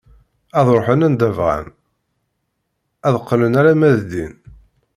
[0.59, 1.67] Ad ruḥen anda bɣan,
[3.07, 4.35] ad d-qqlen alamma d din.